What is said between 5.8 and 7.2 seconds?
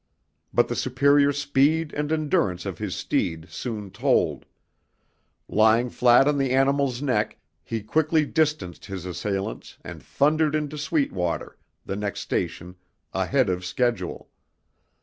flat on the animal's